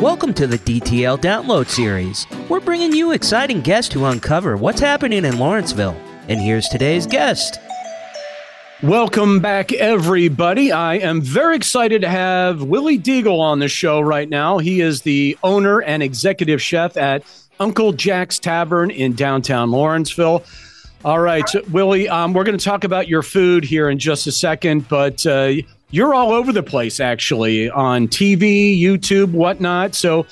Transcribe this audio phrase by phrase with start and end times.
[0.00, 2.26] Welcome to the DTL Download Series.
[2.48, 5.94] We're bringing you exciting guests to uncover what's happening in Lawrenceville.
[6.26, 7.60] And here's today's guest.
[8.82, 10.72] Welcome back, everybody.
[10.72, 14.56] I am very excited to have Willie Degel on the show right now.
[14.56, 17.22] He is the owner and executive chef at
[17.60, 20.44] Uncle Jack's Tavern in downtown Lawrenceville.
[21.04, 24.26] All right, so, Willie, um, we're going to talk about your food here in just
[24.26, 25.56] a second, but uh,
[25.90, 29.94] you're all over the place actually on TV, YouTube, whatnot.
[29.94, 30.26] So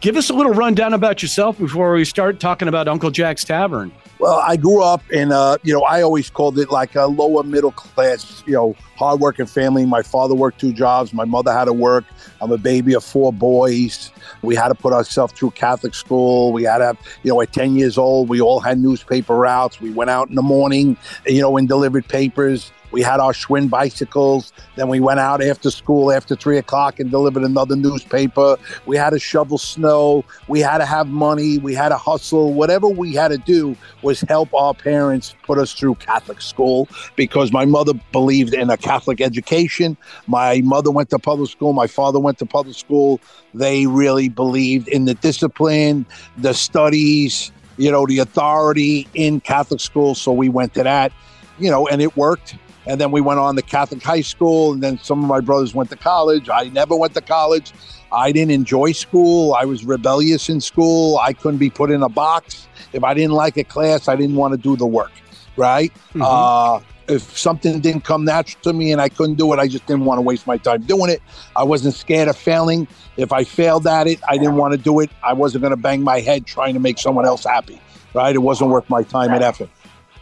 [0.00, 3.92] give us a little rundown about yourself before we start talking about Uncle Jack's Tavern.
[4.18, 7.42] Well, I grew up in, uh, you know, I always called it like a lower
[7.42, 9.84] middle class, you know, hardworking family.
[9.84, 11.12] My father worked two jobs.
[11.12, 12.04] My mother had to work.
[12.40, 14.10] I'm a baby of four boys.
[14.40, 16.52] We had to put ourselves through Catholic school.
[16.54, 19.82] We had to you know, at 10 years old, we all had newspaper routes.
[19.82, 20.96] We went out in the morning,
[21.26, 22.72] you know, and delivered papers.
[22.90, 24.52] We had our Schwinn bicycles.
[24.76, 28.56] Then we went out after school after three o'clock and delivered another newspaper.
[28.86, 30.24] We had to shovel snow.
[30.48, 31.58] We had to have money.
[31.58, 32.52] We had to hustle.
[32.52, 37.52] Whatever we had to do was help our parents put us through Catholic school because
[37.52, 39.96] my mother believed in a Catholic education.
[40.26, 41.72] My mother went to public school.
[41.72, 43.20] My father went to public school.
[43.54, 50.14] They really believed in the discipline, the studies, you know, the authority in Catholic school.
[50.14, 51.12] So we went to that,
[51.58, 54.82] you know, and it worked and then we went on to Catholic high school, and
[54.82, 56.48] then some of my brothers went to college.
[56.48, 57.72] I never went to college.
[58.12, 59.54] I didn't enjoy school.
[59.54, 61.18] I was rebellious in school.
[61.18, 62.68] I couldn't be put in a box.
[62.92, 65.12] If I didn't like a class, I didn't want to do the work,
[65.56, 65.92] right?
[66.10, 66.22] Mm-hmm.
[66.22, 69.86] Uh, if something didn't come natural to me and I couldn't do it, I just
[69.86, 71.22] didn't want to waste my time doing it.
[71.54, 72.88] I wasn't scared of failing.
[73.16, 75.10] If I failed at it, I didn't want to do it.
[75.22, 77.80] I wasn't going to bang my head trying to make someone else happy,
[78.14, 78.34] right?
[78.34, 79.70] It wasn't worth my time and effort.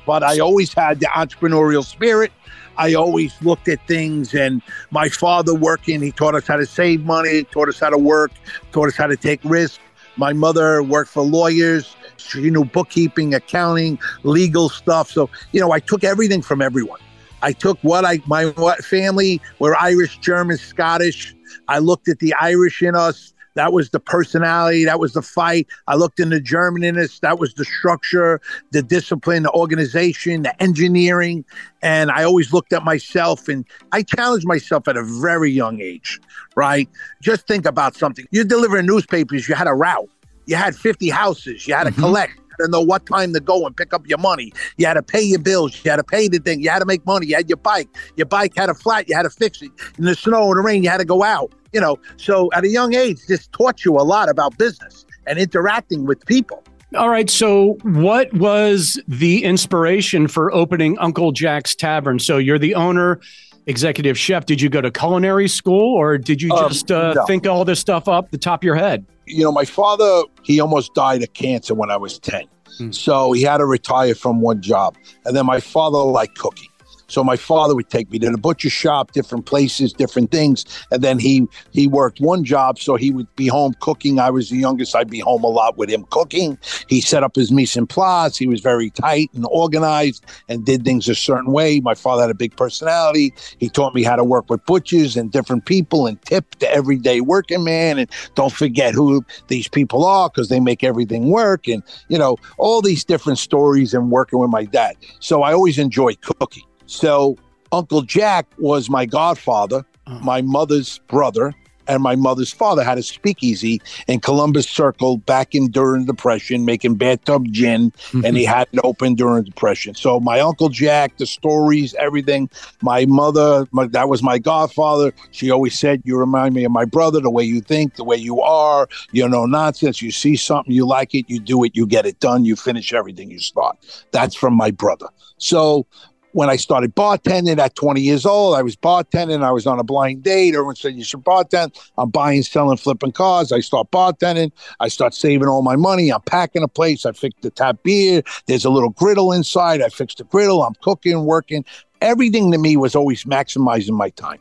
[0.07, 2.33] But I always had the entrepreneurial spirit.
[2.77, 4.61] I always looked at things and
[4.91, 8.33] my father working, he taught us how to save money, taught us how to work,
[8.73, 9.79] taught us how to take risks.
[10.17, 11.97] My mother worked for lawyers.
[12.17, 15.11] She knew bookkeeping, accounting, legal stuff.
[15.11, 17.01] So, you know, I took everything from everyone.
[17.43, 21.35] I took what I, my what family were Irish, German, Scottish.
[21.69, 24.85] I looked at the Irish in us that was the personality.
[24.85, 25.67] That was the fight.
[25.87, 27.21] I looked in the Germanness.
[27.21, 28.41] That was the structure,
[28.73, 31.45] the discipline, the organization, the engineering.
[31.83, 36.21] And I always looked at myself and I challenged myself at a very young age,
[36.57, 36.89] right?
[37.23, 38.27] Just think about something.
[38.31, 40.09] You're delivering newspapers, you had a route,
[40.47, 42.01] you had 50 houses, you had to mm-hmm.
[42.01, 44.53] collect to know what time to go and pick up your money.
[44.77, 45.81] You had to pay your bills.
[45.85, 46.61] You had to pay the thing.
[46.61, 47.27] You had to make money.
[47.27, 47.89] You had your bike.
[48.17, 49.09] Your bike had a flat.
[49.09, 49.71] You had to fix it.
[49.99, 52.65] In the snow and the rain, you had to go out you know, so at
[52.65, 56.63] a young age, this taught you a lot about business and interacting with people.
[56.95, 57.29] All right.
[57.29, 62.21] So, what was the inspiration for opening Uncle Jack's Tavern?
[62.21, 63.19] So, you're the owner,
[63.67, 64.47] executive chef.
[64.47, 67.27] Did you go to culinary school or did you um, just um, uh, no.
[67.27, 69.05] think all this stuff up the top of your head?
[69.27, 72.47] You know, my father, he almost died of cancer when I was 10.
[72.79, 72.91] Hmm.
[72.91, 74.97] So, he had to retire from one job.
[75.25, 76.69] And then my father liked cooking.
[77.09, 81.03] So my father would take me to the butcher shop, different places, different things, and
[81.03, 84.19] then he he worked one job, so he would be home cooking.
[84.19, 86.59] I was the youngest; I'd be home a lot with him cooking.
[86.89, 88.37] He set up his mise en place.
[88.37, 91.81] He was very tight and organized, and did things a certain way.
[91.81, 93.35] My father had a big personality.
[93.59, 97.21] He taught me how to work with butchers and different people, and tip the everyday
[97.21, 101.83] working man, and don't forget who these people are because they make everything work, and
[102.09, 104.97] you know all these different stories and working with my dad.
[105.21, 106.65] So I always enjoyed cooking.
[106.87, 107.37] So
[107.73, 110.19] Uncle Jack was my godfather, oh.
[110.21, 111.55] my mother's brother,
[111.87, 116.65] and my mother's father had a speakeasy in Columbus Circle back in during the Depression,
[116.65, 118.25] making bathtub gin, mm-hmm.
[118.25, 119.95] and he had it open during the Depression.
[119.95, 122.49] So my uncle Jack, the stories, everything.
[122.83, 125.13] My mother, my, that was my godfather.
[125.31, 127.21] She always said, "You remind me of my brother.
[127.21, 128.89] The way you think, the way you are.
[129.13, 130.01] You know, nonsense.
[130.01, 132.93] You see something, you like it, you do it, you get it done, you finish
[132.93, 133.77] everything you start."
[134.11, 135.09] That's from my brother.
[135.37, 135.87] So
[136.35, 139.45] when I started bartending at 20 years old, I was bartending.
[139.45, 140.55] I was on a blind date.
[140.55, 141.81] Everyone said, You should bartend.
[141.97, 143.53] I'm buying, selling, flipping cars.
[143.53, 144.51] I start bartending.
[144.81, 146.11] I start saving all my money.
[146.13, 147.07] I'm packing a place.
[147.07, 148.23] I fix the tap beer.
[148.47, 149.81] There's a little griddle inside.
[149.81, 150.65] I fix the griddle.
[150.65, 151.65] I'm cooking, working.
[152.01, 154.41] Everything to me was always maximizing my time,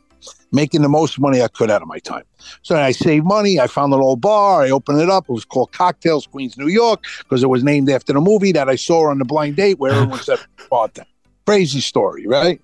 [0.51, 2.23] making the most money I could out of my time.
[2.63, 3.59] So I saved money.
[3.59, 4.63] I found an old bar.
[4.63, 5.25] I opened it up.
[5.29, 8.67] It was called Cocktails Queens, New York, because it was named after the movie that
[8.67, 10.39] I saw on the blind date where everyone said
[10.71, 11.05] bartend.
[11.45, 12.61] Crazy story, right?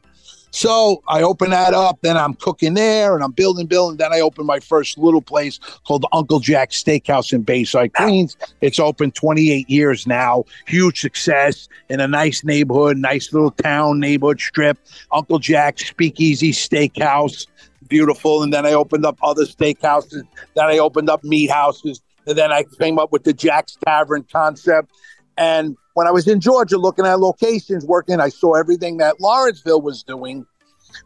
[0.52, 3.98] So I open that up, then I'm cooking there and I'm building, building.
[3.98, 8.36] Then I open my first little place called Uncle Jack's Steakhouse in Bayside, Queens.
[8.62, 10.46] It's open 28 years now.
[10.66, 14.80] Huge success in a nice neighborhood, nice little town neighborhood strip.
[15.12, 17.46] Uncle Jack's Speakeasy Steakhouse.
[17.88, 18.42] beautiful.
[18.42, 20.24] And then I opened up other steakhouses.
[20.56, 22.02] Then I opened up meat houses.
[22.26, 24.92] And then I came up with the Jack's Tavern concept.
[25.40, 29.82] And when I was in Georgia looking at locations, working, I saw everything that Lawrenceville
[29.82, 30.46] was doing.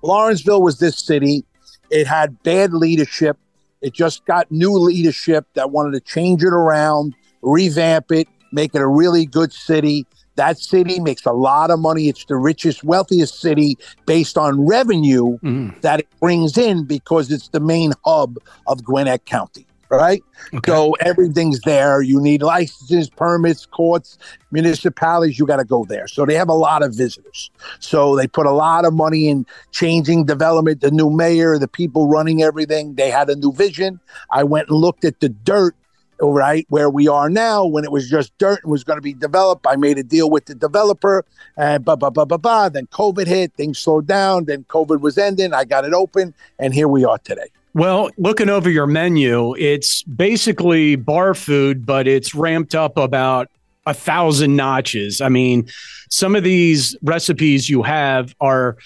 [0.02, 1.46] Lawrenceville was this city.
[1.92, 3.38] It had bad leadership.
[3.82, 7.14] It just got new leadership that wanted to change it around,
[7.44, 10.08] revamp it, make it a really good city.
[10.36, 12.10] That city makes a lot of money.
[12.10, 13.78] It's the richest, wealthiest city
[14.08, 15.80] based on revenue mm.
[15.82, 19.68] that it brings in because it's the main hub of Gwinnett County
[19.98, 20.24] right?
[20.54, 20.72] Okay.
[20.72, 22.02] So everything's there.
[22.02, 24.18] You need licenses, permits, courts,
[24.52, 25.40] municipalities.
[25.40, 26.08] You got to go there.
[26.08, 27.52] So they have a lot of visitors.
[27.80, 30.82] So they put a lot of money in changing development.
[30.82, 34.00] The new mayor, the people running everything, they had a new vision.
[34.30, 35.76] I went and looked at the dirt
[36.22, 39.14] right where we are now when it was just dirt and was going to be
[39.14, 41.26] developed i made a deal with the developer
[41.58, 45.18] and blah blah blah blah blah then covid hit things slowed down then covid was
[45.18, 49.56] ending i got it open and here we are today well, looking over your menu,
[49.56, 53.50] it's basically bar food, but it's ramped up about
[53.86, 55.22] a thousand notches.
[55.22, 55.68] I mean,
[56.10, 58.78] some of these recipes you have are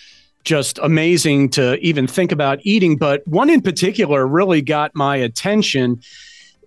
[0.44, 6.02] just amazing to even think about eating, but one in particular really got my attention.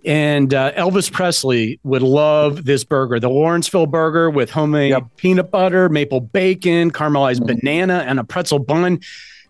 [0.04, 5.04] And uh, Elvis Presley would love this burger, the Lawrenceville burger with homemade yep.
[5.16, 7.58] peanut butter, maple bacon, caramelized mm-hmm.
[7.58, 9.00] banana, and a pretzel bun.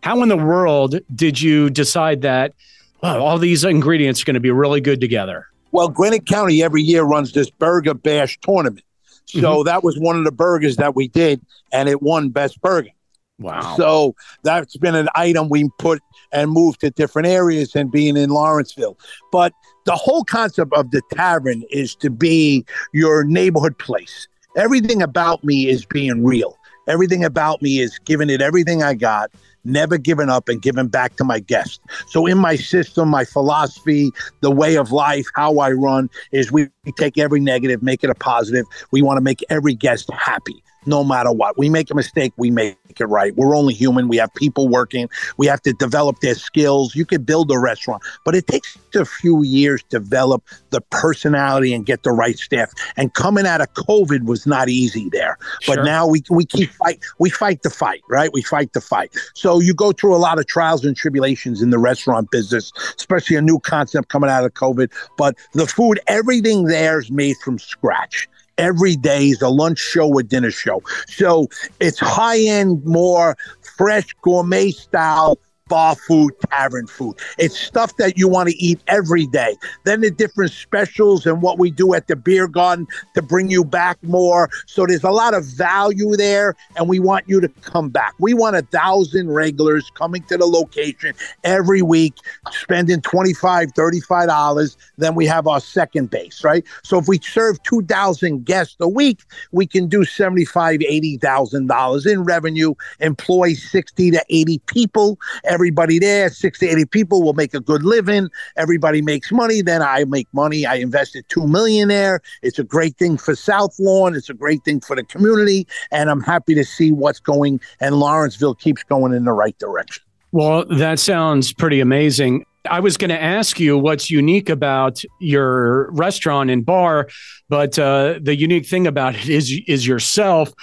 [0.02, 2.54] How in the world did you decide that
[3.02, 5.46] all these ingredients are going to be really good together?
[5.72, 8.84] Well, Gwinnett County every year runs this Burger Bash tournament.
[9.26, 9.66] So mm-hmm.
[9.66, 11.40] that was one of the burgers that we did,
[11.72, 12.90] and it won Best Burger.
[13.38, 13.76] Wow.
[13.76, 16.02] So that's been an item we put
[16.32, 18.98] and moved to different areas and being in Lawrenceville.
[19.32, 19.52] But
[19.86, 24.28] the whole concept of the tavern is to be your neighborhood place.
[24.56, 26.58] Everything about me is being real.
[26.86, 29.30] Everything about me is giving it everything I got
[29.64, 31.78] never giving up and giving back to my guests.
[32.08, 34.10] So in my system, my philosophy,
[34.40, 38.14] the way of life, how I run is we take every negative, make it a
[38.14, 38.64] positive.
[38.90, 41.58] We want to make every guest happy no matter what.
[41.58, 43.34] We make a mistake, we make it right.
[43.36, 44.08] We're only human.
[44.08, 45.08] We have people working.
[45.36, 46.94] We have to develop their skills.
[46.94, 51.72] You can build a restaurant, but it takes a few years to develop the personality
[51.74, 52.70] and get the right staff.
[52.96, 55.38] And coming out of COVID was not easy there.
[55.66, 55.84] But sure.
[55.84, 57.00] now we we keep fight.
[57.18, 58.32] We fight the fight, right?
[58.32, 59.12] We fight the fight.
[59.34, 63.36] So you go through a lot of trials and tribulations in the restaurant business, especially
[63.36, 64.92] a new concept coming out of COVID.
[65.16, 68.28] But the food, everything there is made from scratch
[68.58, 70.82] every day is a lunch show or dinner show.
[71.06, 71.48] So
[71.80, 73.36] it's high end, more
[73.76, 75.38] fresh gourmet style
[75.70, 77.16] bar food, tavern food.
[77.38, 79.56] It's stuff that you want to eat every day.
[79.84, 83.64] Then the different specials and what we do at the beer garden to bring you
[83.64, 84.50] back more.
[84.66, 88.14] So there's a lot of value there, and we want you to come back.
[88.18, 91.14] We want a thousand regulars coming to the location
[91.44, 92.14] every week,
[92.50, 94.76] spending $25, $35.
[94.98, 96.64] Then we have our second base, right?
[96.82, 99.20] So if we serve 2,000 guests a week,
[99.52, 100.80] we can do $75,
[101.20, 105.18] $80,000 in revenue, employ 60 to 80 people
[105.60, 108.30] everybody there, 60, 80 people will make a good living.
[108.56, 109.60] Everybody makes money.
[109.60, 110.64] Then I make money.
[110.64, 112.22] I invested two million there.
[112.40, 114.14] It's a great thing for South Lawn.
[114.14, 115.66] It's a great thing for the community.
[115.90, 120.02] And I'm happy to see what's going and Lawrenceville keeps going in the right direction.
[120.32, 122.46] Well, that sounds pretty amazing.
[122.70, 127.08] I was going to ask you what's unique about your restaurant and bar,
[127.50, 130.54] but uh, the unique thing about it is is yourself.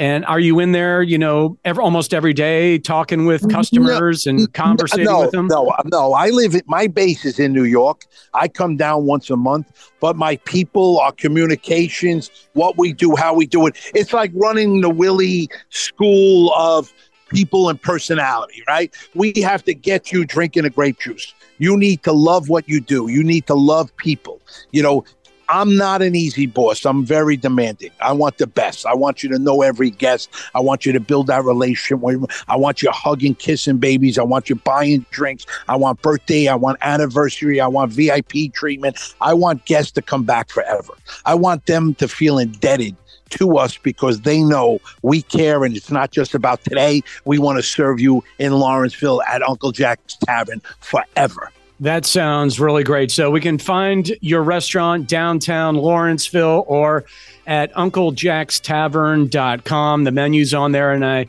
[0.00, 4.30] And are you in there, you know, every, almost every day talking with customers no,
[4.30, 5.46] and conversating no, with them?
[5.46, 6.14] No, no.
[6.14, 8.06] I live at my base is in New York.
[8.32, 13.34] I come down once a month, but my people, our communications, what we do, how
[13.34, 16.90] we do it, it's like running the Willie School of
[17.28, 18.94] people and personality, right?
[19.14, 21.34] We have to get you drinking a grape juice.
[21.58, 23.08] You need to love what you do.
[23.08, 24.40] You need to love people.
[24.72, 25.04] You know,
[25.50, 26.86] I'm not an easy boss.
[26.86, 27.90] I'm very demanding.
[28.00, 28.86] I want the best.
[28.86, 30.30] I want you to know every guest.
[30.54, 31.98] I want you to build that relationship.
[32.46, 34.16] I want you hugging, kissing babies.
[34.16, 35.46] I want you buying drinks.
[35.68, 36.46] I want birthday.
[36.46, 37.60] I want anniversary.
[37.60, 38.96] I want VIP treatment.
[39.20, 40.92] I want guests to come back forever.
[41.24, 42.94] I want them to feel indebted
[43.30, 47.02] to us because they know we care and it's not just about today.
[47.24, 51.50] We want to serve you in Lawrenceville at Uncle Jack's Tavern forever.
[51.80, 53.10] That sounds really great.
[53.10, 57.06] So we can find your restaurant downtown Lawrenceville or
[57.46, 60.04] at unclejackstavern.com.
[60.04, 61.26] The menu's on there and I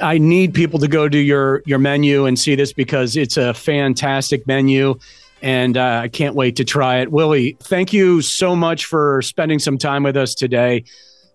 [0.00, 3.54] I need people to go to your your menu and see this because it's a
[3.54, 4.96] fantastic menu
[5.40, 7.10] and uh, I can't wait to try it.
[7.10, 10.84] Willie, thank you so much for spending some time with us today.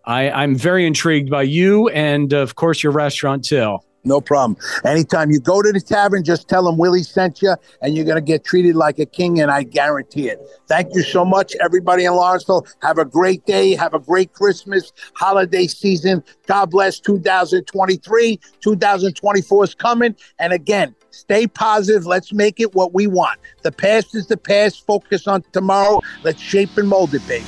[0.05, 3.77] I, I'm very intrigued by you and, of course, your restaurant too.
[4.05, 4.57] No problem.
[4.85, 8.15] Anytime you go to the tavern, just tell them Willie sent you, and you're going
[8.15, 10.39] to get treated like a king, and I guarantee it.
[10.67, 12.65] Thank you so much, everybody in Lawrenceville.
[12.81, 13.75] Have a great day.
[13.75, 16.23] Have a great Christmas, holiday season.
[16.47, 18.39] God bless 2023.
[18.61, 20.15] 2024 is coming.
[20.39, 22.05] And again, stay positive.
[22.05, 23.39] Let's make it what we want.
[23.63, 24.85] The past is the past.
[24.85, 25.99] Focus on tomorrow.
[26.23, 27.45] Let's shape and mold it, baby.